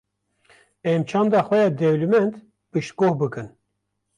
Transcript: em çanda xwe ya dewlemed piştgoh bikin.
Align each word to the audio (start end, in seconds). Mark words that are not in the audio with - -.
em 0.91 1.01
çanda 1.09 1.39
xwe 1.47 1.57
ya 1.63 1.69
dewlemed 1.79 2.33
piştgoh 2.71 3.13
bikin. 3.19 3.47